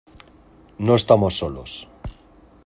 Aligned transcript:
no 0.85 0.93
estamos 1.01 1.37
solos. 1.37 1.71